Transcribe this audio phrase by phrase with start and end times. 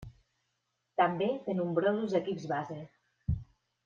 [1.01, 2.79] També té nombrosos equips base.